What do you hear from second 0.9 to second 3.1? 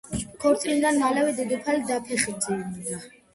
მალევე დედოფალი დაფეხმძიმდა.